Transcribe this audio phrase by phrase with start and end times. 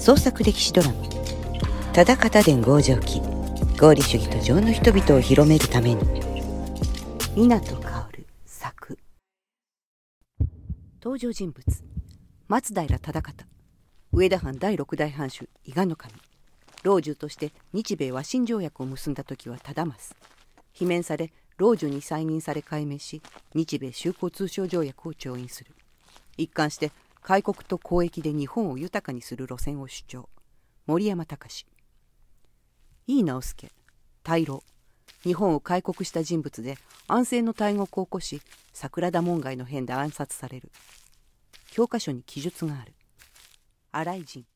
[0.00, 0.94] 創作歴史ドラマ
[1.92, 3.20] 「忠方伝合上記」
[3.78, 6.02] 合理主義と情の人々を広めるために。
[7.36, 8.98] 湊薫作。
[11.02, 11.62] 登場人物。
[12.48, 13.46] 松平忠方。
[14.12, 15.98] 上田藩第六代藩主伊賀守。
[16.82, 19.92] 老中として日米和親条約を結んだ時は忠増
[20.74, 23.20] 罷免され老中に再任され改名し
[23.54, 25.72] 日米修好通商条約を調印する。
[26.38, 26.90] 一貫して
[27.22, 30.28] 開国と交易で日本を豊かにする路線を主張。
[30.86, 31.66] 森山隆。
[33.06, 33.70] 井伊直弼。
[34.22, 34.62] 大老
[35.22, 36.76] 日本を開国した人物で
[37.08, 38.40] 安政の大獄を起こし
[38.72, 40.70] 桜田門外の変で暗殺される。
[41.70, 42.94] 教科書に記述がある。
[43.92, 44.46] 新井仁。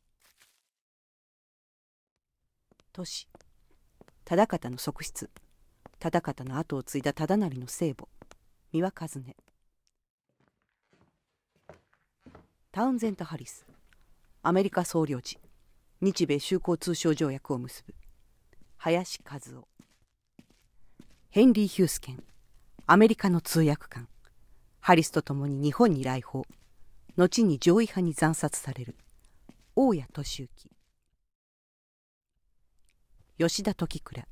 [2.92, 3.28] 都市。
[4.24, 5.30] 忠方の側室。
[5.98, 8.08] 忠方の後を継いだ忠成の聖母。
[8.72, 9.43] 三輪和音。
[12.74, 13.64] タウンゼント・ハリス。
[14.42, 15.38] アメリカ総領事。
[16.00, 17.94] 日米修好通商条約を結ぶ。
[18.78, 19.68] 林和夫。
[21.30, 22.24] ヘンリー・ヒュースケン。
[22.88, 24.08] アメリカの通訳官。
[24.80, 26.46] ハリスと共に日本に来訪。
[27.16, 28.96] 後に上位派に惨殺される。
[29.76, 30.68] 大谷俊之
[33.38, 34.26] 吉田時倉。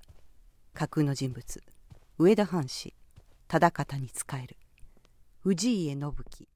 [0.75, 1.63] 架空の人物。
[2.19, 2.93] 上田藩士。
[3.47, 4.57] 忠方に仕える。
[5.45, 6.52] 氏家信樹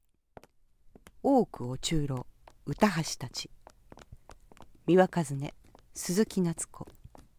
[1.29, 2.25] 多くお中老
[2.65, 3.49] 歌橋たち。
[4.85, 5.53] 三輪和音
[5.93, 6.87] 鈴木夏子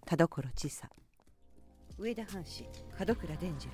[0.04, 0.84] 田所千佐
[1.96, 3.72] 上田藩士門倉伝次郎。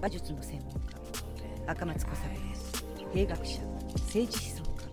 [0.00, 4.90] 馬術の専門家赤松小三兵学者政治思想家。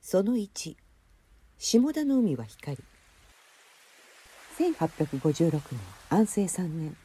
[0.00, 0.76] その1
[1.58, 2.78] 下田の海は光。
[4.56, 6.96] 1856年安政3年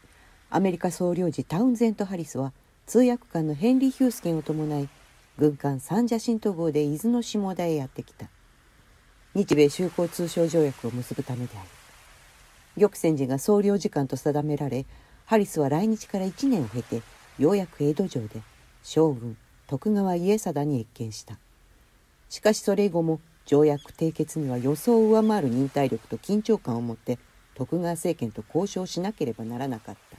[0.52, 2.54] アメリカ総領事タウンゼント・ハリスは
[2.86, 4.90] 通訳官のヘンリー・ヒュースケンを伴い
[5.38, 8.28] 軍艦三ジャシント号で伊豆の下田へやってきた。
[9.34, 11.70] 日米修好通商条約を結ぶためである。
[12.82, 14.86] 玉泉寺が総領事官と定められ
[15.26, 17.02] ハリスは来日から1年を経て
[17.40, 18.42] ようやく江戸城で
[18.84, 21.40] 将軍徳川家定に謁見した。
[22.30, 27.18] しかしそれ以後も条約締結には予想を上回る忍耐力と緊張感を持って
[27.56, 30.13] 徳川政権と交渉しなければならなかった。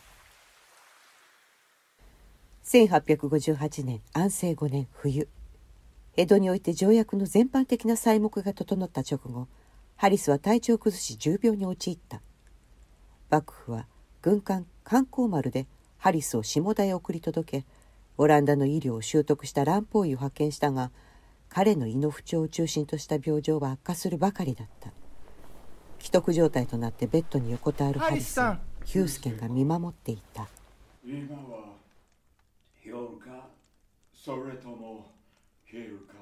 [2.65, 5.29] 1858年安政5年冬。
[6.17, 9.49] 江戸において条約の全般的な材木が整った直後
[9.97, 12.23] ハリスは体調を崩し重病に陥った。
[13.29, 13.87] 幕府は
[14.23, 15.67] 軍艦観光丸で
[15.99, 17.67] ハリスを下田へ送り届け
[18.17, 20.91] オランダの医療を習得した蘭方医を派遣したが
[21.51, 24.91] 彼の胃の不調を中心とした病状は悪化するばかりだった。
[25.99, 28.41] 既得状態となってベッドに横たわるハリス。
[28.41, 28.55] を
[28.87, 30.49] ヒュースケンが見守っていた。
[31.05, 31.84] 今は
[32.85, 33.49] 夜か？
[34.13, 35.07] それとも
[35.65, 36.15] 昼か？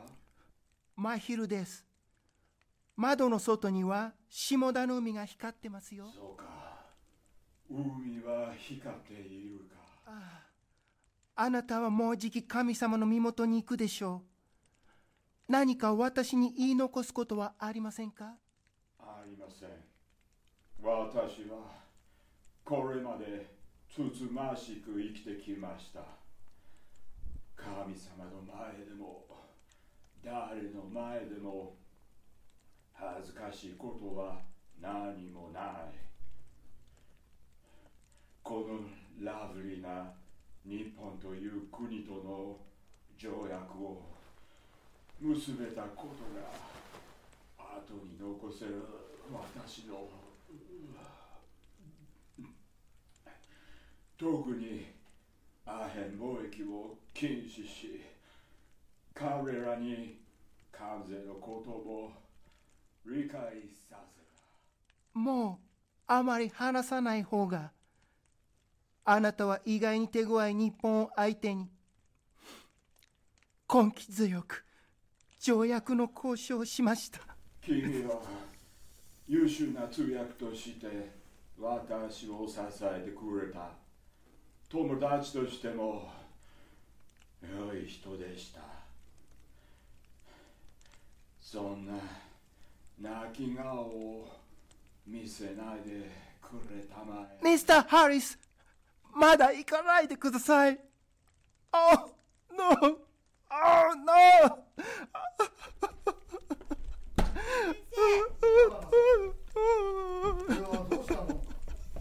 [0.95, 1.85] 真昼です。
[2.97, 6.07] 窓の外には下田の海が光ってますよ。
[6.15, 6.45] そうか。
[7.69, 9.77] 海は光っているか。
[10.07, 10.45] あ
[11.37, 11.45] あ。
[11.45, 14.23] あなたはもうじき神様の身元に行くでしょ
[15.49, 15.53] う。
[15.53, 18.37] 何か私に言い残すことはありませんか？
[19.01, 19.69] ありません。
[20.81, 21.59] 私は
[22.65, 23.51] これまで
[23.89, 26.01] つつましく生きてきました
[27.63, 29.25] 神様の前でも
[30.25, 31.77] 誰の前でも
[32.93, 34.41] 恥ずかしいことは
[34.81, 36.13] 何もない。
[38.43, 40.13] このラブリーな
[40.65, 42.57] 日本という国との
[43.17, 44.03] 条約を
[45.21, 46.73] 結べたことが
[47.59, 48.83] 後に残せる
[49.33, 50.09] 私の
[54.19, 54.87] 特に
[55.67, 58.01] アヘン貿易を禁止し
[59.15, 60.19] 彼らに
[60.71, 62.13] 関税のことを
[63.07, 63.41] 理解
[63.89, 64.23] させ
[65.15, 65.19] た。
[65.19, 65.65] もう
[66.07, 67.71] あまり話さない方が
[69.05, 71.69] あなたは意外に手強い日本を相手に
[73.73, 74.65] 根気強く
[75.41, 77.21] 条約の交渉をしました。
[77.61, 78.21] 君は
[79.27, 81.11] 優秀な通訳として
[81.59, 83.71] 私を支えてくれた
[84.73, 86.09] 友達としても
[87.43, 88.61] 良い人でした
[91.43, 91.93] そんな
[92.99, 94.29] 泣き顔を
[95.07, 95.55] 見せない
[95.87, 96.11] で
[96.41, 98.39] くれたまえミスター・ハリス
[99.15, 100.79] まだ行かないでください
[101.75, 102.11] Oh,
[102.57, 102.65] no!
[103.51, 104.59] Oh, no!
[110.91, 111.27] どうしたの？
[111.29, 111.35] も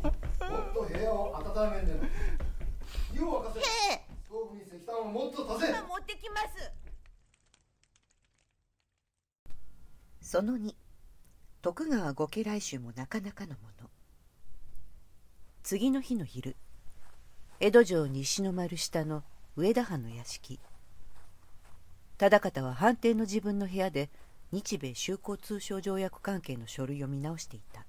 [0.03, 1.99] っと部屋を温めんでも
[3.21, 3.63] 湯を沸かせへ
[3.93, 4.01] え。
[4.23, 6.71] ストーブに石炭をもっと足せ今持ってきます。
[10.21, 10.73] その2
[11.61, 13.89] 徳川御家来衆もなかなかのもの。
[15.61, 16.55] 次の日の昼
[17.59, 19.23] 江戸城西の丸下の
[19.55, 20.59] 上田藩の屋敷。
[22.17, 24.09] 忠方は藩邸の自分の部屋で
[24.51, 27.85] 日米修好通商条約関係の書類を見直していた。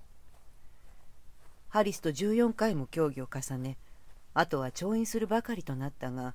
[1.69, 3.78] ハリスと14回も協議を重ね
[4.34, 6.34] あとは調印するばかりとなったが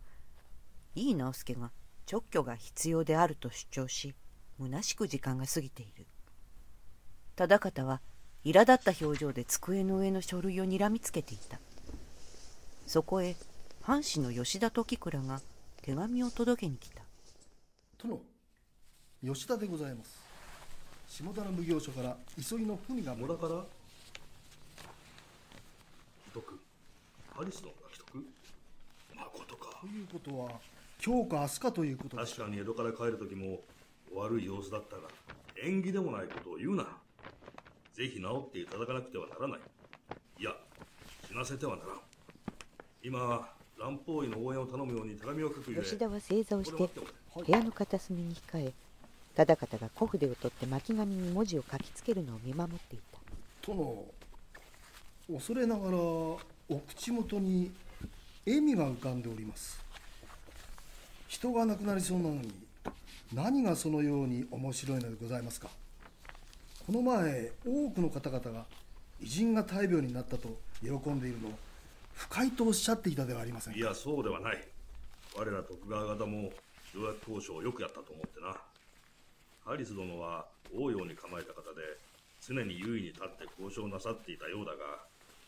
[0.96, 1.72] 井伊直弼が
[2.12, 4.16] 直居が必要であると主張し
[4.60, 6.06] 虚しく時間が過ぎている。
[7.36, 8.02] 忠方は
[8.44, 11.60] 苛立った表情で机の上の書類をにらみつけていた。
[12.88, 13.36] そこへ
[13.82, 15.42] 藩士の吉田時倉が
[15.82, 17.04] 手紙を届けに来た。
[18.02, 18.20] 殿
[19.24, 20.20] 吉田でございます。
[21.08, 23.66] 下田の奉行所から急ぎの文が野田から
[26.26, 26.60] 既得。
[27.36, 27.70] ハリスの
[29.80, 30.50] ということは
[31.06, 33.60] 今日か明日かということ確かに江戸から帰る時も
[34.16, 35.04] 悪い様子だったが
[35.64, 36.88] 縁起でもないことを言うな
[37.94, 39.60] ぜひ治っていただかなくてはならない。
[40.40, 40.52] いや
[41.28, 41.98] 死なせてはならん。
[43.04, 46.90] 今蘭方医の応援を頼むように手紙を書くゆえ吉田は正座をして
[47.36, 48.74] 部屋の片隅に控え
[49.36, 53.72] 忠方が小筆を取って巻紙に文字を書きつけるのを見守っていた。
[53.72, 54.06] 殿
[55.32, 56.40] 恐れながらお
[56.88, 57.72] 口元に
[58.48, 59.78] 笑みが浮かんでおります。
[61.28, 62.54] 人が亡くなりそうなのに
[63.34, 65.68] 何がそのように面白いのでございますか？
[66.86, 68.64] この前多くの方々が
[69.22, 71.52] 偉人が大病になったと喜んでいるのを
[72.14, 74.66] 不快とおっしゃっていたではありませんいやそうではない。
[75.36, 76.50] 我ら徳川方も
[76.94, 78.56] 条約交渉をよくやったと思ってな。
[79.66, 81.82] ハリス殿は王陽に構えた方で
[82.40, 85.04] 常に優位に立って交渉なさっていたようだが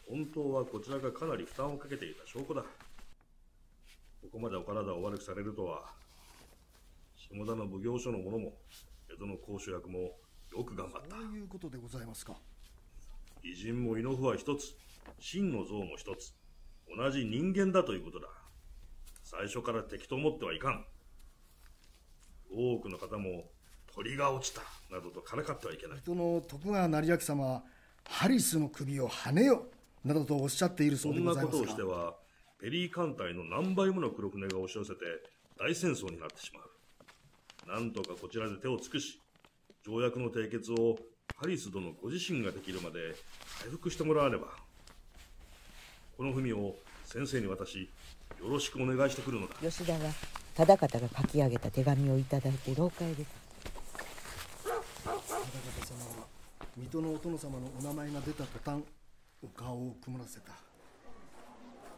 [0.10, 2.66] 本当はこちらがかなり負担をかけていた証拠だ。
[4.22, 5.84] ここまでお体を悪くされるとは
[7.18, 8.54] 下田の奉行所の者も
[9.12, 10.00] 江戸の交渉役も
[10.52, 11.16] よく頑張った。
[11.16, 12.36] そういうことでございますか？
[13.44, 14.76] 偉人も猪夫は一つ
[15.20, 16.34] 真の像も一つ
[16.96, 18.28] 同じ人間だということだ。
[19.24, 20.86] 最初から敵と思ってはいかん。
[22.52, 23.46] 多くの方も
[23.94, 24.62] 鳥が落ちた
[24.92, 26.00] などとからかってはいけない。
[26.00, 27.64] 人の徳川成明様は
[28.08, 29.68] ハリスの首をはねよ
[30.04, 31.74] などとおっしゃっているそそうでんなことをございますが。
[31.74, 32.16] しては
[32.62, 35.00] ペリー艦隊の何倍もの黒船が押し寄せて
[35.58, 36.64] 大戦争になってしまう。
[37.74, 39.22] なんとかこちらで手を尽くし
[39.86, 40.98] 条約の締結を
[41.38, 43.16] ハリス殿ご自身ができるまで
[43.62, 44.48] 回復してもらわねば。
[46.18, 46.76] この文を
[47.06, 47.90] 先生に渡し
[48.42, 49.56] よろしくお願いしてくるのだ。
[49.62, 50.00] 吉田は
[50.56, 53.30] 忠方が書き上げた手紙をいただいて廊下へ出た。
[54.66, 56.28] 忠方様は
[56.76, 58.84] 水戸のお殿様のお名前が出た途端
[59.42, 60.52] お顔を曇らせた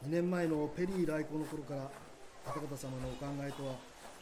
[0.06, 1.90] 2年前のペリー来航の頃から
[2.46, 3.76] 忠方様のお考えとは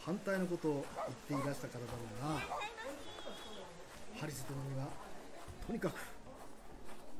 [0.05, 0.85] 反対のことを
[1.29, 1.99] 言っていらしたからだろ
[2.31, 2.39] うな。
[4.19, 4.87] ハリス殿には
[5.65, 5.93] とにかく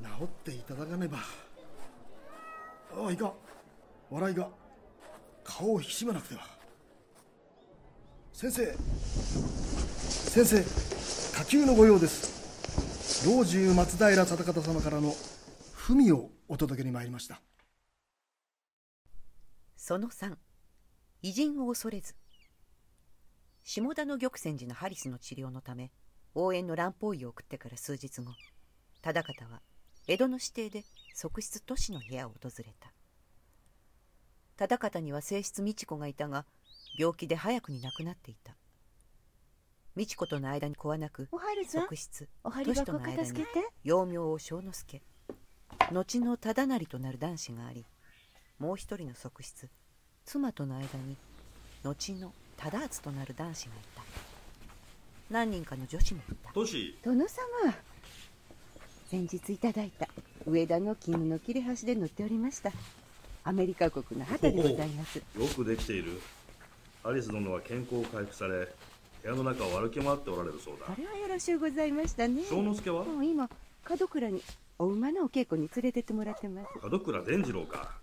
[0.01, 1.19] 治っていただかねば。
[2.97, 3.33] ああいか
[4.09, 4.49] 笑いが
[5.43, 6.41] 顔を引き締めなくては。
[8.33, 8.65] 先生
[10.31, 10.63] 先生
[11.37, 13.25] 火急の御用です。
[13.25, 15.13] 老中松平定方様からの
[15.73, 17.41] 文をお届けに参りました。
[19.79, 20.35] その3
[21.21, 22.13] 偉人を恐れず。
[23.63, 25.89] 下田の玉泉寺のハリスの治療のため
[26.35, 28.33] 応援の蘭方医を送ってから数日後
[29.01, 29.61] 忠方は
[30.05, 30.83] 江戸の指定で
[31.15, 32.91] 側室都市の部屋を訪れた。
[34.57, 36.45] 忠方には正室美智子がいたが
[36.97, 38.57] 病気で早くに亡くなっていた。
[39.95, 41.29] 美智子との間に子はなく
[41.65, 43.45] 側室都市との間に
[43.85, 45.01] 幼名を正之助。
[45.89, 47.85] 後の忠成となる男子があり
[48.59, 49.69] もう一人の側室
[50.25, 51.15] 妻との間に
[51.83, 54.01] 後の忠厚となる男子がいた。
[55.31, 56.51] 何人かの女子もいた。
[57.03, 57.27] 殿様。
[59.09, 60.07] 先日いただいた
[60.45, 62.71] 上田の絹の切れ端で塗っておりました。
[63.45, 65.17] アメリカ国の旗でございます。
[65.17, 65.23] よ
[65.55, 66.21] くできている。
[67.01, 68.67] ハリス殿は健康を回復され
[69.23, 70.85] 部屋の中を歩き回っておられるそうだ。
[70.91, 72.43] あれはよろしゅうございましたね。
[72.43, 73.05] 正之助は？
[73.05, 73.49] もう今
[73.89, 74.43] 門倉に
[74.77, 76.67] お馬のお稽古に連れてってもらってます。
[76.83, 77.98] 門倉伝次郎か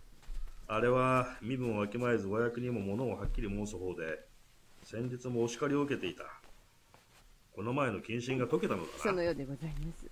[0.68, 4.26] あれは身分をわきまえずお役にも物をはっきり申す方で
[4.82, 6.24] 先日もお叱りを受けていた。
[7.54, 9.18] この前の謹慎が解けたのそだな。
[9.18, 10.06] のようでございます。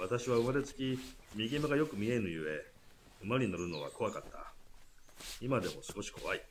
[0.00, 0.98] 私は生まれつき
[1.34, 2.72] 右目がよく見えぬゆえ
[3.22, 4.52] 馬に乗るのは怖かった。
[5.40, 6.42] 今でも少し怖い。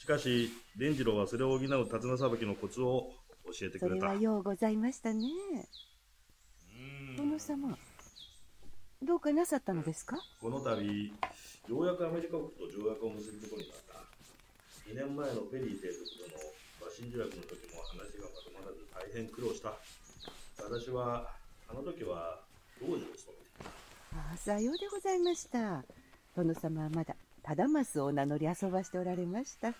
[0.00, 3.12] しかし伝次郎はそれを補う手綱さばきのコツを
[3.46, 5.26] 教えてそれくれたはようございましたね。
[7.16, 7.76] 殿様
[9.02, 10.16] どうかなさったのですか？
[10.40, 11.12] この度
[11.68, 14.02] ようやくアメリカ国と条約を結ぶことになった
[14.90, 19.72] 2年前のペリー提督との真珠役の時も話がまとまらず大変苦労した。
[20.58, 21.30] 私は、
[21.70, 22.40] あの時は、
[22.80, 23.70] 老女を務めていた。
[24.18, 25.82] ああさようでございました
[26.36, 29.72] 殿様はまだ忠増を名乗り遊ばしておられました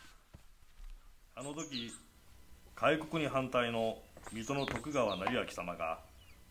[1.35, 1.93] あの時、
[2.75, 3.99] 開国に反対の
[4.33, 5.99] 水戸の徳川成明様が、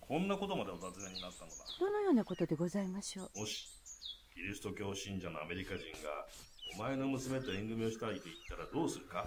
[0.02, 1.56] こんなことまでお尋ねになったのだ。
[1.80, 3.40] どのようなことでございましょう？
[3.40, 3.70] もし、
[4.42, 6.26] キリスト教信者のアメリカ人が、
[6.76, 9.24] お前の娘と縁組をしたいと言ったらどうするか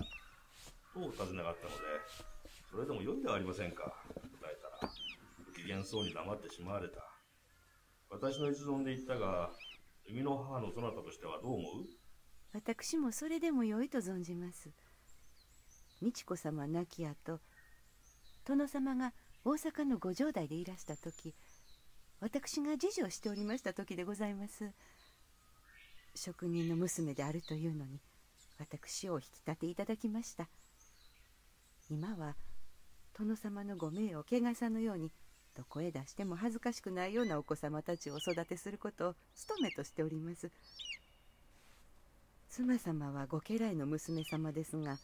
[0.93, 1.77] と尋ねがあったので、
[2.69, 3.95] それでも良いではありませんか。
[4.11, 4.93] 答えたら、
[5.47, 6.99] 不機嫌そうに黙ってしまわれた。
[8.11, 9.51] 私の一存で言ったが、
[10.09, 11.65] 生みの母のそなたとしてはどう思う？
[12.53, 14.71] 私もそれでも良いと存じます
[16.03, 17.41] 美智子様亡き後
[18.45, 19.13] 殿様が
[19.45, 21.35] 大阪のご城代でいらした時
[22.21, 24.71] 私が次女をしておりました時でございます
[26.15, 27.99] 職人の娘であるというのに
[28.59, 30.49] 私を引き立ていただきました。
[31.91, 32.35] 今は
[33.19, 35.11] 殿様のご名を汚さぬように
[35.57, 40.51] どこへ出しても恥ずかしくないようなお子様たちをお育てすることを務めとしております。
[42.51, 44.97] 妻様はご家来の娘様ですが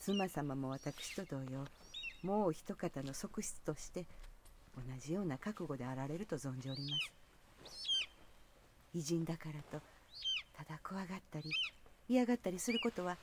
[0.00, 1.64] 妻様も私と同様
[2.22, 4.04] もう一方の側室として
[4.76, 7.12] 同じような覚悟であられると存じおります。
[8.94, 9.84] 偉人だからと
[10.58, 11.52] ただ怖がったり
[12.08, 13.16] 嫌がったりすることは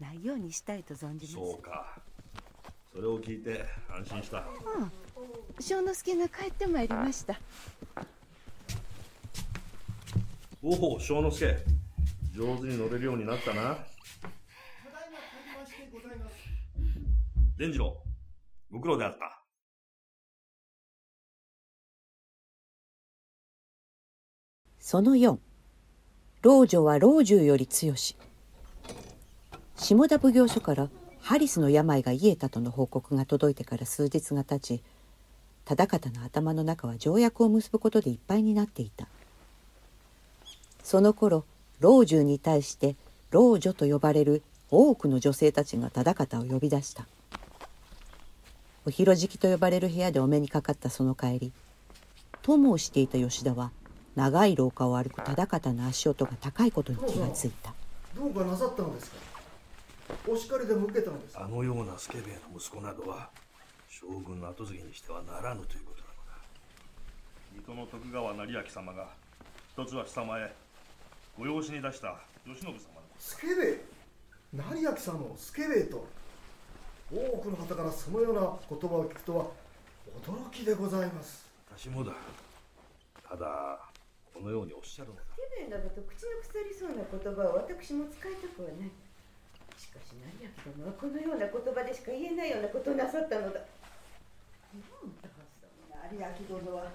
[0.00, 2.02] ないようにしたいと存じますそうか。
[2.92, 4.44] それを聞いて安心した。
[5.60, 7.38] 正之助が帰ってまいりました
[10.60, 11.56] おお、正之助。
[12.34, 13.62] 上手に乗れるようになったな。
[13.62, 16.34] ただいま帰りましてございます
[17.58, 17.96] 伝次郎、
[18.72, 19.44] ご苦労であった。
[24.80, 25.38] その4
[26.42, 28.16] 老女は老中より強し
[29.76, 30.88] 下田奉行所から
[31.20, 34.82] ハリスの病が癒えたとの報告が届いてから数日が経ち
[35.64, 39.06] 忠方の頭の中は条約を結ぶことでいっぱいになっていた。
[40.82, 41.44] その頃
[41.78, 42.96] 老中に対して
[43.30, 47.06] 老女と呼ばれる多くの女性たちが忠方を呼び出した。
[48.84, 51.52] お広敷と呼ばれる部屋でお目にかかったその帰り
[52.42, 53.70] 友をしていた吉田は
[54.14, 57.72] 長い廊下を歩く忠方の足音が高いことに気がついた。
[58.14, 59.16] どうかなさったのですか？
[60.28, 61.44] お叱りでも受けたのですか？
[61.44, 63.30] あのようなスケベの息子などは、
[63.88, 66.38] 将軍の後継ぎにしてはならぬということなのだ。
[67.54, 69.08] 水戸の徳川成明様が、
[69.72, 70.54] 一つは貴様へ、
[71.38, 72.78] ご養子に出した慶喜様の
[73.18, 73.80] スケベ
[74.52, 76.06] 成明さんのスケベと？
[77.10, 79.46] 多くの方からそのような言葉を聞くとは
[80.22, 81.46] 驚きでございます。
[81.76, 82.12] 私もだ。
[83.28, 83.78] ただ、
[84.34, 85.22] このようにおっしゃるのだ。
[85.36, 88.90] 綺麗などと口の腐りそうな言葉を私も使いたくはない。
[89.76, 93.60] しかし成明殿はこのような言葉でしか言えないようなことをなさったのだ。
[96.10, 96.90] 有明殿は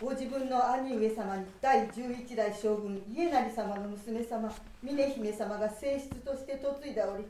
[0.00, 7.24] ご自分の兄上様に第11代将軍家成様の娘様峰姫様が正室として嫁いだおり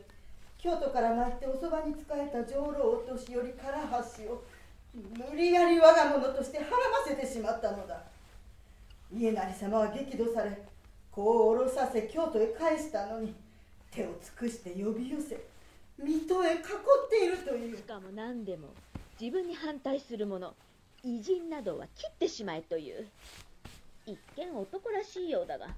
[0.57, 3.65] 京都から参っておそばに仕えた上老お年寄り唐
[4.25, 4.45] 橋を
[5.31, 6.75] 無理やり我が物としてはらま
[7.07, 8.12] せてしまったのだ。
[9.15, 10.63] 家成様は激怒され
[11.11, 13.35] 子を下ろさせ京都へ返したのに
[13.91, 15.39] 手を尽くして呼び寄せ
[16.03, 16.61] 水戸へ囲っ
[17.11, 17.77] ているという。
[17.77, 18.69] しかも何でも
[19.21, 20.55] 自分に反対する者
[21.05, 23.07] 偉人などは切ってしまえという。
[24.07, 25.69] 一見男らしいようだが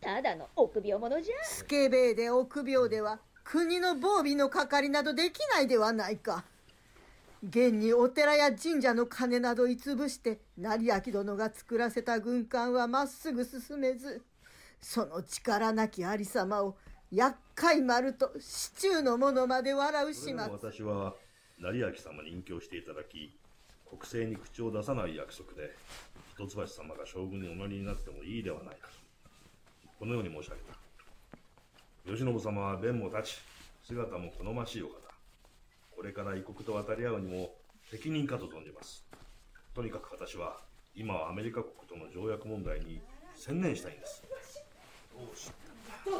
[0.00, 1.34] ただの臆病者じゃ。
[1.44, 6.44] スケベで臆病では国の防備の係などできないではないか
[7.48, 14.22] 現にお寺や神社の金などいつぶして成明殿が作らせた軍艦はまっすぐ進めず
[14.80, 16.76] その力なきありさまを
[17.12, 20.24] 厄介丸と市中の者まで笑う始末。
[20.24, 21.14] それでも私は
[21.58, 23.38] 成明様に隠居していただき
[23.88, 25.74] 国政に口を出さない約束で
[26.34, 28.94] 一橋様が将軍におなりになってもいいではないかと。
[30.00, 30.76] このように申し上げた。
[32.04, 33.38] 慶喜様は弁も立ち
[33.84, 35.05] 姿も好ましいお方。
[35.96, 37.54] これから異国と渡り合うにも
[37.90, 39.06] 責任かと存じます。
[39.74, 40.58] とにかく私は
[40.94, 43.00] 今はアメリカ国との条約問題に
[43.34, 44.22] 専念したいんです。
[45.16, 45.50] どうし
[46.04, 46.10] 突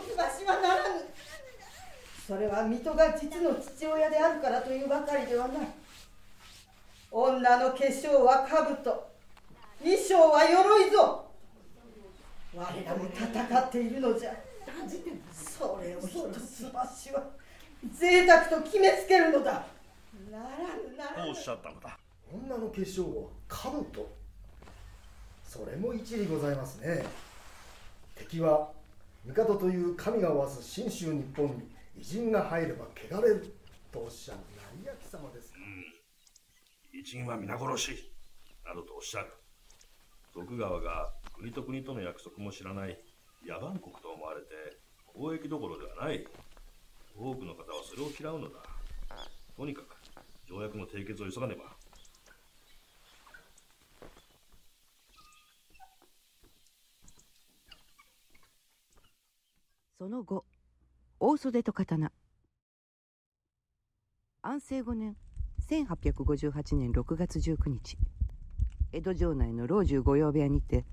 [0.41, 1.05] 橋はならぬ。
[2.27, 5.69] それは水戸が実の父親であるからというばかりではない。
[7.11, 9.07] 女の化粧は兜。
[9.79, 11.27] 衣装は鎧ぞ。
[12.55, 14.35] 我らも戦っているのじゃ。
[15.33, 17.31] それを一橋は
[17.85, 19.67] 贅沢と決めつけるのだ。
[20.31, 21.31] ならぬならぬ。
[21.31, 21.99] おっしゃったのだ。
[22.33, 24.09] 女の化粧を兜
[25.45, 27.05] それも一理ございますね。
[28.17, 28.73] 敵は
[29.27, 31.69] 帝という神がわす信州日本に
[31.99, 33.55] 偉人が入れば汚れる
[33.93, 34.41] とおっしゃる
[34.85, 35.53] 成明様です。
[35.53, 35.59] か、
[36.93, 38.13] 一銀は皆殺し、
[38.65, 39.33] などとおっしゃる。
[40.35, 42.99] 徳川が国と国との約束も知らない
[43.47, 44.47] 野蛮国と思われて
[45.15, 46.27] 交易どころではない。
[47.19, 48.61] 多くの方はそれを嫌うのだ。
[49.57, 49.97] とにかく
[50.49, 51.77] 条約の締結を急がねば。
[59.99, 60.45] その後
[61.19, 62.13] 大袖と刀
[64.43, 65.17] 安政5年
[65.71, 67.97] 1858年6月19日
[68.93, 70.85] 江戸城内の老中御用部屋にて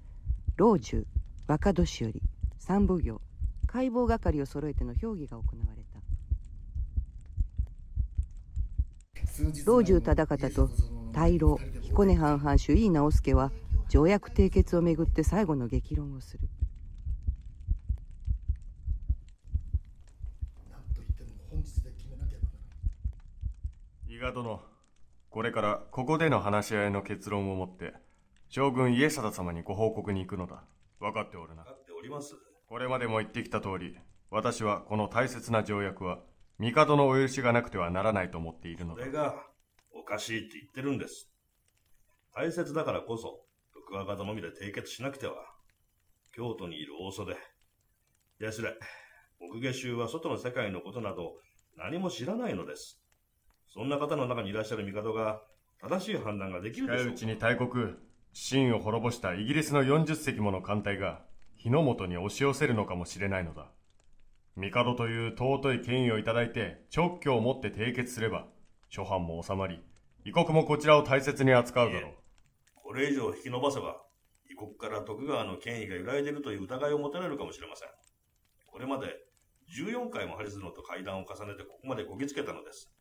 [0.56, 1.06] 老中
[1.48, 2.22] 若年寄
[2.58, 3.22] 三奉行
[3.68, 5.83] 解剖係を揃えての評議が行われた
[9.66, 10.70] 老中忠方と
[11.12, 13.52] 大老彦根藩藩主井伊直弼は
[13.90, 16.48] 条約締結をめぐって最後の激論をする。
[20.70, 22.58] なんと言っても本日で決めなければな
[23.10, 23.18] ら
[24.08, 24.62] ない伊賀殿
[25.32, 27.94] これからここでの話し合いの結論をもって
[28.50, 30.64] 将軍家定様にご報告に行くのだ。
[31.00, 31.64] 分かっておるな。
[31.64, 32.36] 分かっております。
[32.70, 33.98] これまでも言ってきた通り
[34.30, 36.20] 私はこの大切な条約は
[36.60, 39.36] 帝のお許しがなくてはならないと思っているのだそれが
[39.94, 41.30] おかしいって言ってるんです。
[42.36, 45.36] 大切だからこそ、徳川方のみで締結しなくては、
[46.36, 47.38] 京都にいる大袖。
[48.40, 48.74] やすれ、
[49.40, 51.36] 奥下衆は外の世界のことなど
[51.78, 53.00] 何も知らないのです。
[53.70, 55.42] そんな方の中にいらっしゃる帝が
[55.82, 57.96] 正しい判断ができるでしょうか近いうちに大国
[58.34, 61.22] 秦を滅ぼしたイギリスの40隻もの艦隊が
[61.56, 63.72] 日の本に押し寄せるのかもしれないのだ
[64.56, 68.46] 帝という尊い権威をいただいて直居をもって締結すれば
[68.90, 69.82] 諸藩も収まり
[70.26, 72.12] 異国もこちらを大切に扱うだろう
[72.94, 73.98] これ以上引き延ばせば、
[74.52, 77.88] 異国から徳川の権威が揺らいでいるという疑いを持たれるかもしれません。
[78.68, 79.08] これまで
[79.76, 82.92] 14回もハリス殿と会談を重ねてここまでこぎつけたのです。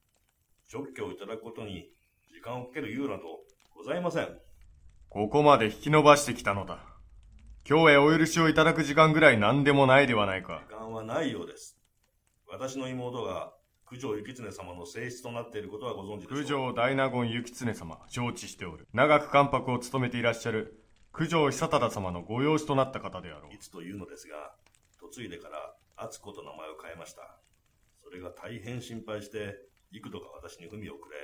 [0.72, 1.90] 直居をいただくことに
[2.32, 3.24] 時間をかける猶予など
[3.76, 4.28] ございません。
[5.10, 6.78] ここまで引き延ばしてきたのだ
[7.68, 11.78] 今日へお許しをいただく時間ぐらい何でもないではないか時間はないようです。
[12.48, 13.52] 私の妹が
[13.88, 24.56] 九条幸経様の正室となっていることはご存知でしょう九条大納言行経様承知しておる長く関白を務めていらっしゃる九条久忠様のご養子となった方であろういつというのですが、
[25.00, 27.38] 嫁いでから敦子と名前を変えました。
[28.02, 29.54] それが大変心配して、
[29.92, 31.16] 幾度か私に文をくれ、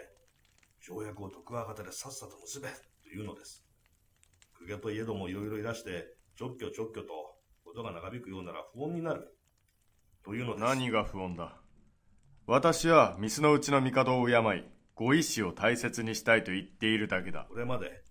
[0.80, 2.68] 条約を徳川方でさっさと結べ、
[3.02, 3.64] というのです。
[4.58, 6.04] 公家といえどもいろいろいらして、
[6.38, 9.37] 直居直居と、ことが長引くようなら不穏になる。
[10.28, 10.62] というのです。
[10.62, 11.56] 何が不穏だ？
[12.46, 14.64] 私は御洲のうちの帝を敬い
[14.94, 18.02] ご意志を大切にしたいと言っているだけだこれまで、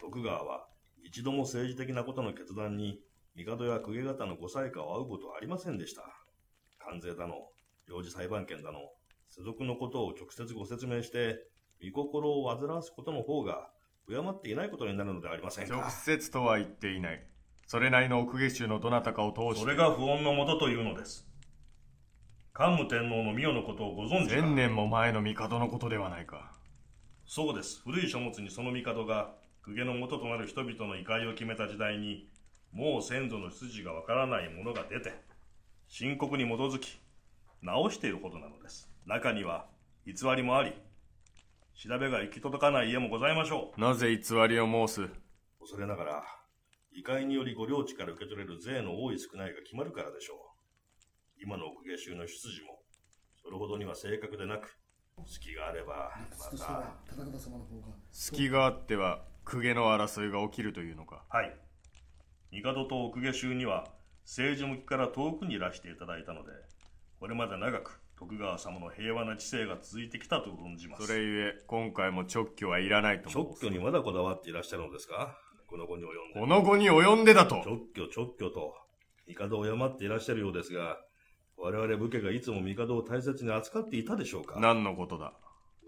[0.00, 0.66] 徳川は
[1.04, 2.98] 一度も政治的なことの決断に、
[3.36, 6.02] 帝や公家方のご裁可を仰ぐことはありませんでした。
[6.84, 7.34] 関税だの、
[7.88, 8.80] 領事裁判権だの、
[9.28, 11.36] 世俗のことを直接ご説明して、
[11.92, 13.70] 御心を煩わすことの方が、
[14.08, 15.90] 敬っていないことになるのではありません直か。
[15.90, 17.24] 接とは言っていない
[17.68, 21.29] それなりの奥下衆のどなたかを通してそれが不穏のもとというのです。
[22.52, 24.34] 桓武天皇の御代のことをご存知か？
[24.34, 26.52] 千年も前の帝のことではないか
[27.24, 27.80] そうです。
[27.84, 29.30] 古い書物にその帝が、
[29.64, 32.28] 公家の元となる人々の異界を決めた時代に、
[32.72, 35.12] もう先祖の出自がわからないものが出て、
[35.86, 36.98] 深刻に基づき、
[37.62, 38.90] 直しているほどなのです。
[39.06, 39.66] 中には、
[40.04, 40.72] 偽りもあり、
[41.74, 43.80] 調べが行き届かない家もございましょう。
[43.80, 45.08] なぜ偽りを申す？
[45.60, 46.24] 恐れながら、
[46.92, 50.49] 異界によりご領地から受け取れる税の多い少ないが決まるからでしょう。
[51.42, 52.78] 今の奥下衆の出自も、
[53.42, 54.76] それほどには正確でなく、
[55.26, 56.84] 隙があれば、また
[58.10, 61.56] 隙があっては公家の争いが起きるというのかはい。
[62.52, 63.86] 帝と奥下衆には
[64.24, 66.52] 政治向きから遠くにいらしていただいたので、
[67.18, 71.06] これまで長く徳川様の平和な治世が続いてきたと存じます。
[71.06, 75.38] それゆえ今回も直居はいらないと直居にまだこだわっていらっしゃるのですか？
[75.66, 76.40] この後に及んで。
[76.40, 78.74] この後に及んでだと直居直居と、
[79.26, 80.98] 帝を敬っていらっしゃるようですが、
[81.62, 85.34] 我々武家がいつも帝を大切に扱っていたでしょうか何のことだ？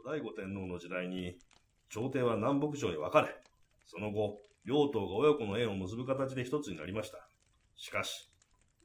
[0.04, 1.38] 後醍醐天皇の時代に、
[1.88, 3.28] 朝廷は南北朝に分かれ、
[3.87, 7.26] その後、両党が親子の縁を結ぶ形で一つになりました。
[7.74, 8.30] しかし、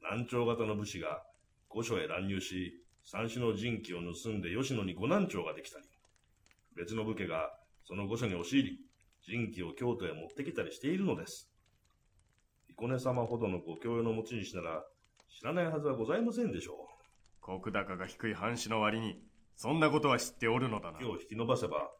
[0.02, 1.22] 南朝型の武士が
[1.68, 5.84] 御所へ乱入し、三種の人気を盗んで吉野に五南朝ができたり、
[6.74, 7.50] 別の武家が
[7.84, 8.78] その御所に押し入り、
[9.26, 11.50] 人気を京都へ持ってきたりしているのです。
[12.68, 14.84] 彦根様ほどのご教養の持ち主なら、
[15.28, 16.88] 知らないはずはございませんでしょ
[17.46, 17.58] う。
[17.60, 19.22] 石高が低い藩士の割に
[19.56, 21.90] そんなことは知っておるのだな手を引き伸ばせば、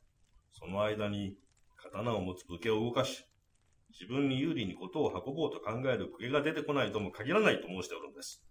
[0.52, 1.36] その間に
[1.76, 3.24] 刀を持つ武家を動かし、
[3.90, 8.44] 自分に有利にことを運ぼうと考える公家が出てこないとも限らないと申しておるんです。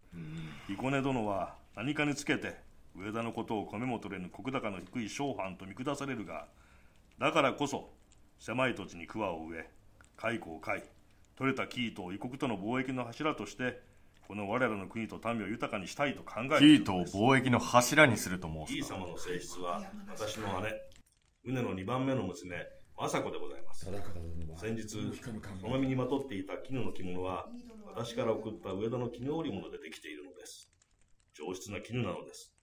[0.67, 2.55] 彦根殿は何かにつけて
[2.95, 6.47] 上田のことを米も取れぬ石高の低い商藩と見下されるが
[7.19, 7.89] だからこそ
[8.39, 9.69] 狭い土地に桑を植え
[10.17, 10.83] 蚕を飼い
[11.35, 13.81] 取れた生糸を異国との貿易の柱として
[14.27, 20.73] この我らの国と民を豊かにしたいと考えている生糸を貿易の柱にすると申イー様の性質は私の姉
[21.45, 22.57] 宗の2番目の娘
[22.97, 23.85] 政子でございます。
[24.59, 24.89] 先日
[25.61, 27.47] その身にまとっていた絹の着物は
[27.85, 30.69] 私から送った上田の絹織物でできているのです。
[31.33, 32.53] 上質な絹なのです。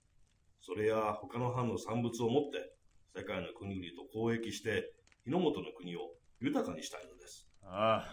[0.61, 2.77] それや他の藩の産物を持って
[3.16, 4.92] 世界の国々と交易して
[5.24, 6.00] 日の本の国を
[6.40, 7.48] 豊かにしたいのです。
[7.62, 8.05] あ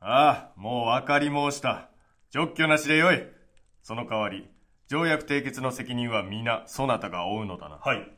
[0.00, 1.93] あああもう分かり申した
[2.34, 3.22] 直居なしでよい。
[3.80, 4.48] その代わり
[4.88, 7.76] 条約締結の責任は皆そなたが負うのだな。
[7.76, 8.10] はい。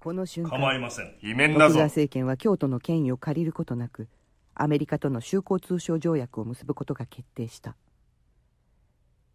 [0.00, 1.16] この瞬間構いません。
[1.22, 1.66] 罷免だぞ。
[1.66, 4.08] 徳川政権は京都の権威を借りることなく
[4.54, 7.76] アメリカとの修好通商条約を結ぶことが決定した。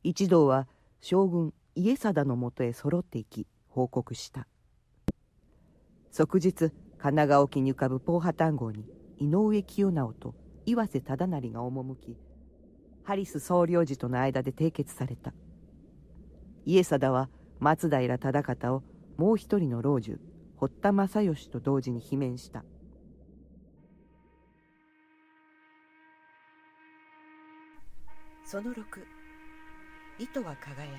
[0.04, 0.68] 一同は
[1.00, 4.46] 将軍家貞のもとへ揃っていき報告した。
[6.12, 8.84] 即日神奈川沖に浮かぶポーハタン号に
[9.20, 10.36] 井上清直と
[10.66, 12.18] 岩瀬忠成が赴き
[13.08, 15.32] ハリス総領事との間で締結された。
[16.66, 17.30] 家貞は
[17.62, 18.84] 松平忠方を
[19.16, 20.20] もう一人の老中
[20.58, 22.66] 堀田正義と同時に罷免した。
[28.44, 28.84] その6
[30.20, 30.90] 糸は輝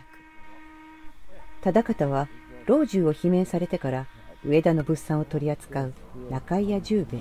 [1.60, 1.62] く。
[1.62, 2.26] 忠方は
[2.64, 4.06] 老中を罷免されてから
[4.46, 5.92] 上田の物産を取り扱う
[6.30, 7.20] 中井屋十兵衛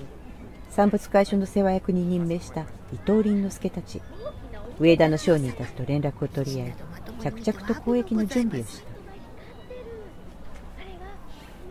[0.69, 2.61] 産物回収の世話役に任命した
[2.93, 4.01] 伊藤林之助たち
[4.79, 6.75] 上田の商人たちと連絡を取り合い
[7.21, 8.81] 着々と交易の準備をし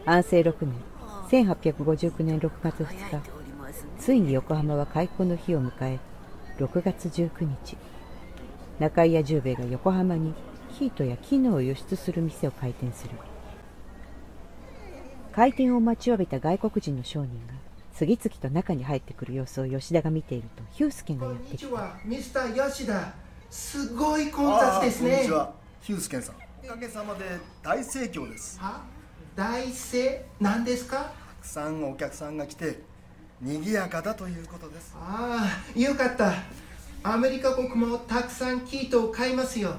[0.05, 0.12] た。
[0.12, 0.75] 安政6年
[1.45, 3.31] 1859年6月2日
[3.99, 5.99] ついに横浜は開港の日を迎え
[6.59, 7.77] 6月19日
[8.79, 10.35] 中井屋十兵衛が横浜に
[10.79, 13.11] 生糸や絹を輸出する店を開店する。
[15.33, 17.53] 開店を待ちわびた外国人の商人が
[17.96, 23.14] 次々と中に入ってくる様子を吉田が見ているとヒュースケがこんにやってきたちはミスター吉田
[23.48, 25.52] すごい混雑ですねこんにちは。
[25.80, 26.37] ヒュースケンさん。
[26.64, 27.24] おかげさまで
[27.62, 28.61] 大盛況です。
[28.61, 28.82] は
[29.35, 32.82] 大盛何ですかたくさんお客さんが来て
[33.40, 34.94] 賑やかだということです。
[34.98, 36.35] ああよかった。
[37.02, 39.76] アメリカ国もたくさんキートを買いますよ。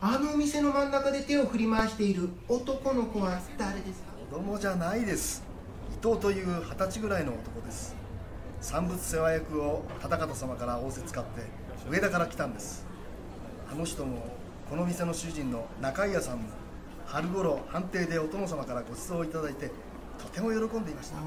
[0.00, 4.12] あのお店の真ん中で手を振り回している男の子は誰ですか？
[4.30, 5.42] 子供じゃないです
[5.92, 7.94] 伊藤という二十歳ぐらいの男です。
[8.60, 11.42] 産物世話役を忠方様から仰せ使って
[11.90, 12.86] 上田から来たんです。
[13.70, 14.26] あの人も
[14.70, 16.44] この店の主人の中井屋さんも
[17.06, 19.70] 春頃藩邸でお殿様からご馳走いただいて
[20.18, 21.18] とても喜んでいました。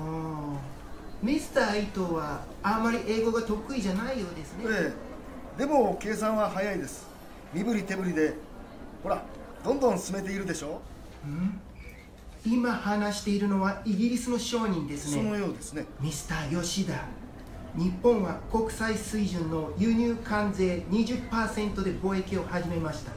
[1.21, 4.65] ミスター伊藤はあまり英語が得意じゃないようですね。
[4.67, 4.93] え
[5.57, 5.59] え。
[5.59, 7.07] でも計算は早いです。
[7.53, 8.35] 身振り手振りで
[9.03, 9.23] ほら
[9.63, 10.81] どんどん進めているでしょ
[12.45, 15.85] 今話しているのはイギリスの商人ですそのねようですね。
[15.99, 16.93] ミスター吉田
[17.75, 23.11] 日本は国際水準の輸入関税20%で貿易を始めました。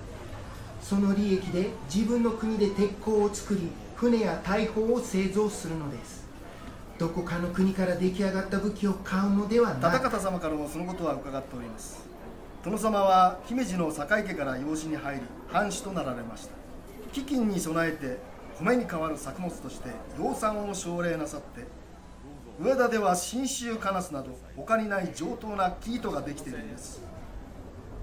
[0.82, 6.26] その利益で自分の国で鉄鋼を作り船や大砲を製造するのです。
[6.98, 12.04] どこかの国から出来上がった武器を買うのではなく忠方様からもそのことは伺っております。
[12.62, 16.52] 殿様は姫路の堺家から養子に入り藩主となられました。
[17.12, 18.18] 飢饉に備えて
[18.60, 21.66] 米に代わる作物として養蚕を奨励なさって
[22.62, 27.00] 上田では信州カナスなど他にない上等な生糸ができているんです。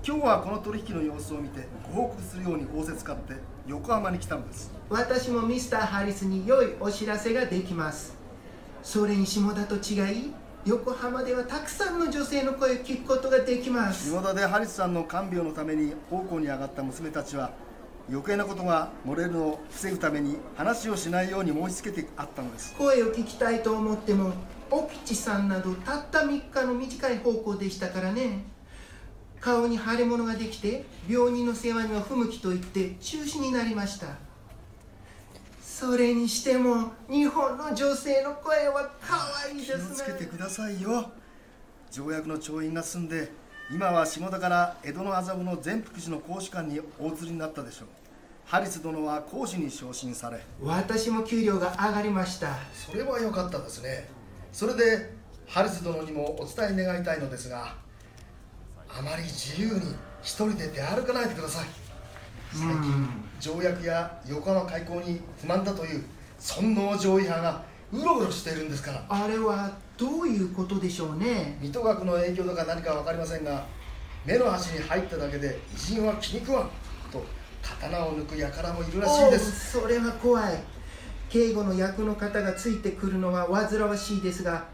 [0.03, 3.33] 今日はこの取引の様子を見てご報告するように仰せ使って
[3.67, 4.71] 横浜に来たのです。
[4.89, 8.15] 私もミスターハリスに良いお知らせができます。
[8.81, 10.33] それに下田と違い
[10.65, 14.09] 横浜ではたくさんの女性の声を聞くことができます。
[14.09, 17.51] 下田でハリスさんの看病のために奉公に上がった娘たちは
[18.09, 22.73] 余計なことが漏れるのを防ぐために話をしないように申し付けてあったのです。
[22.75, 24.33] 声を聞きたいと思っても
[24.71, 28.45] お吉さんなどたった3日の短い奉公でしたからね。
[29.39, 34.07] 顔に腫れ物ができて病人の世話には不向きと言って中止になりました。
[35.61, 39.15] それにしても日本の女性の声は可
[39.45, 41.11] 愛い気をですつけてねくださいよ。
[41.91, 43.31] 条約の調印が済んで
[43.69, 47.87] 今は下田から江戸の麻布の全福寺の公使館にお移りになったでしょう。
[48.45, 50.39] ハリス殿は公使に昇進され。
[50.61, 52.55] 私も給料が上がりました。
[52.73, 54.09] それは良かったですね。
[54.53, 55.11] それで
[55.45, 57.75] ハリス殿にもお伝え願いたいのですが
[58.87, 61.65] あまり自由に一人で出歩かないでください。
[62.53, 63.09] 最近
[63.41, 66.05] 条約や横浜開港に不満だという
[66.39, 69.05] 尊王攘夷派がうろうろしているんですから。
[69.09, 71.57] あれはどういうことでしょうね？
[71.61, 73.65] 水戸学の影響とか何か分かりませんが
[74.25, 76.69] 目の端に入っただけで偉人は気に食わん
[77.11, 77.23] と
[77.61, 79.79] 刀を抜く輩もいるらしいです。
[79.79, 80.59] それは怖い。
[81.29, 84.65] 警護の役の方がついてくるのは煩わしいですが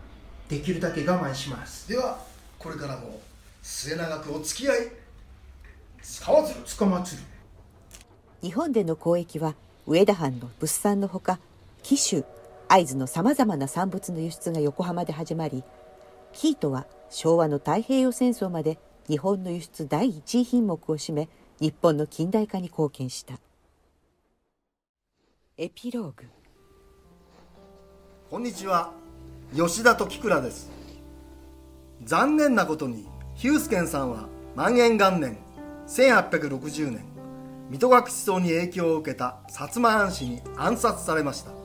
[0.48, 1.90] できるだけ我慢します。
[1.90, 2.20] では
[2.60, 3.22] これからも
[3.62, 4.92] 末永くお付き合い
[6.02, 6.62] つかまつる。
[6.66, 7.22] つかまつる。
[8.42, 9.56] 日本での交易は
[9.88, 11.40] 上田藩の物産のほか
[11.82, 12.24] 紀州
[12.74, 15.64] 会津のさまざまな産物の輸出が横浜で始まり
[16.32, 23.36] 生糸は昭和の太平洋戦争まで日本の輸出第一位品目を占め日本の近代化に貢献した。
[25.56, 26.26] エピローグ。
[28.32, 28.92] こんにちは。
[29.56, 30.72] 吉田時倉です。
[32.04, 35.38] 残念なことにヒュースケンさんは万延元年
[35.86, 37.06] 1860年
[37.70, 41.63] 水戸学思想に影響を受けた薩摩藩士に暗殺されました。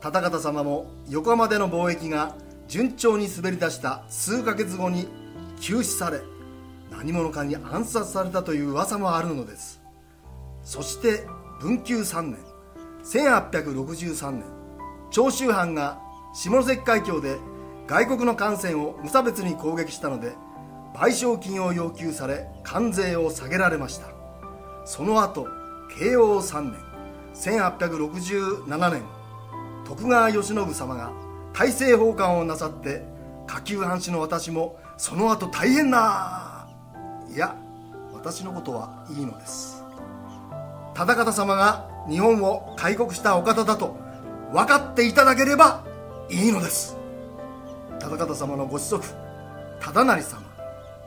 [0.00, 2.34] 忠方様も横浜での貿易が
[2.68, 5.08] 順調に滑り出した数ヶ月後に
[5.60, 6.20] 急死され
[6.90, 9.80] 何者かに暗殺されたという噂もあるのです
[10.62, 11.26] そして
[11.60, 12.38] 文久3年
[13.04, 14.44] 1863年
[15.10, 15.98] 長州藩が
[16.32, 17.38] 下関海峡で
[17.86, 20.32] 外国の艦船を無差別に攻撃したので
[20.94, 24.06] 賠償金を要求され関税を下げられました
[24.84, 25.46] その後
[25.98, 26.80] 慶応3年
[27.34, 29.19] 1867年
[29.90, 31.10] 徳川慶喜様が
[31.52, 33.02] 大政奉還をなさって
[33.48, 36.68] 下級藩士の私もその後大変な
[37.28, 37.56] いや
[38.12, 39.82] 私のことはいいのです。
[40.94, 43.96] 忠方様が日本を開国したお方だと
[44.52, 45.84] 分かっていただければ
[46.30, 46.96] いいのです。
[47.98, 49.04] 忠方様のご子息
[49.80, 50.42] 忠成様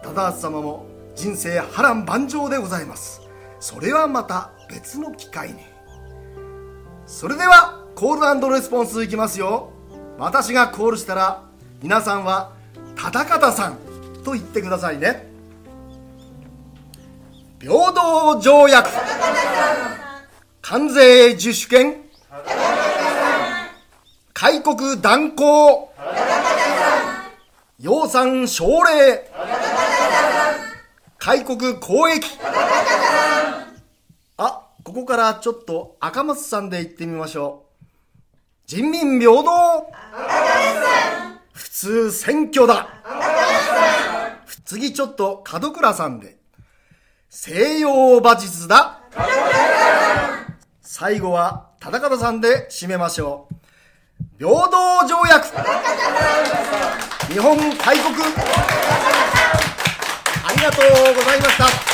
[0.02, 3.22] 忠厚様も人生波乱万丈でございます。
[3.62, 5.60] それはまた別の機会に
[7.06, 9.69] それではコールレスポンスいきますよ。
[10.17, 11.43] 私がコールしたら
[11.82, 12.51] 皆さんは
[12.95, 13.77] 忠方さん
[14.23, 15.27] と言ってくださいね。
[17.60, 18.89] 平等条約。
[20.62, 22.03] 関税自主権。
[24.34, 25.93] 開国断行
[27.79, 29.32] 養蚕奨励。
[31.19, 32.27] 開国交易
[34.36, 37.62] あここからちょっと赤松さんで言ってみましょう。
[38.65, 39.91] 人民平等。
[41.54, 42.88] 普通選挙だ。
[44.65, 46.38] 次ちょっと門倉さんで。
[47.30, 49.02] 西洋馬術だ。
[50.82, 53.56] 最後は忠方さんで締めましょう。
[54.38, 55.47] 平等条約。
[57.28, 58.15] 日本開国。
[60.45, 61.92] ありがとうございました。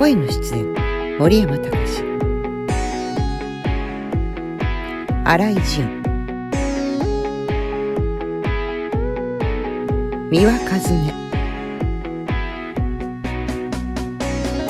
[0.00, 0.64] 声の出演
[1.18, 1.68] 森山隆。
[5.26, 6.02] 新井淳
[10.30, 11.12] 三輪和音。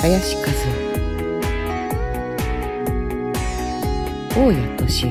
[0.03, 0.66] 林和夫
[4.35, 5.07] 大谷俊之氏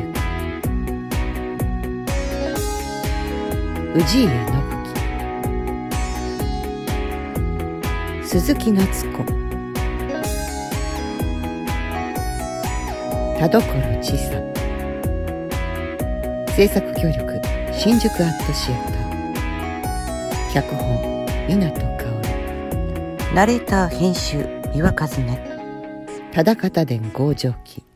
[3.96, 4.28] 家信
[8.28, 9.39] 樹鈴木夏子。
[13.40, 13.62] 田所
[14.02, 14.34] 千佐
[16.58, 17.40] 制作協力
[17.72, 20.54] 新宿アットシアター。
[20.54, 23.34] 脚本湊薫。
[23.34, 24.40] ナレーター編集
[24.74, 25.38] 三輪和音
[26.34, 27.89] 忠方伝合上記